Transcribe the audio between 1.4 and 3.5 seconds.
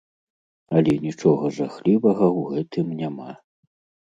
жахлівага ў гэтым няма.